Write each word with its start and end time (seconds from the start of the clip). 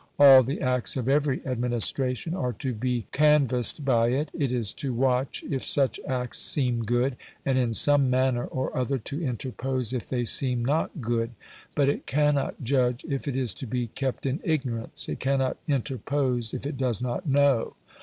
All 0.17 0.41
the 0.41 0.61
acts 0.61 0.97
of 0.97 1.07
every 1.07 1.45
administration 1.45 2.33
are 2.33 2.53
to 2.53 2.73
be 2.73 3.05
canvassed 3.11 3.85
by 3.85 4.07
it; 4.07 4.31
it 4.33 4.51
is 4.51 4.73
to 4.81 4.95
watch 4.95 5.43
if 5.47 5.61
such 5.63 5.99
acts 6.07 6.39
seem 6.39 6.83
good, 6.85 7.15
and 7.45 7.55
in 7.55 7.75
some 7.75 8.09
manner 8.09 8.45
or 8.47 8.75
other 8.75 8.97
to 8.97 9.21
interpose 9.21 9.93
if 9.93 10.09
they 10.09 10.25
seem 10.25 10.65
not 10.65 11.01
good. 11.01 11.29
But 11.75 11.87
it 11.87 12.07
cannot 12.07 12.63
judge 12.63 13.05
if 13.07 13.27
it 13.27 13.35
is 13.35 13.53
to 13.53 13.67
be 13.67 13.89
kept 13.93 14.25
in 14.25 14.39
ignorance; 14.43 15.07
it 15.07 15.19
cannot 15.19 15.57
interpose 15.67 16.51
if 16.55 16.65
it 16.65 16.79
does 16.79 16.99
not 17.03 17.27
know. 17.27 17.75